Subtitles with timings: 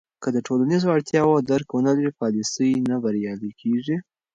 [0.23, 3.97] که د ټولنیزو اړتیاوو درک ونه لرې، پالیسۍ نه بریالۍ کېږي.